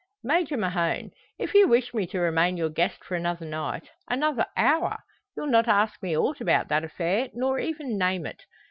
"Major 0.23 0.57
Mahon! 0.57 1.11
If 1.37 1.53
you 1.53 1.67
wish 1.67 1.93
me 1.93 2.07
to 2.07 2.19
remain 2.19 2.57
your 2.57 2.69
guest 2.71 3.03
for 3.03 3.13
another 3.13 3.45
night 3.45 3.87
another 4.09 4.47
hour 4.57 4.97
you'll 5.37 5.45
not 5.45 5.67
ask 5.67 6.01
me 6.01 6.17
aught 6.17 6.41
about 6.41 6.69
that 6.69 6.83
affair 6.83 7.29
nor 7.35 7.59
even 7.59 7.99
name 7.99 8.25
it. 8.25 8.41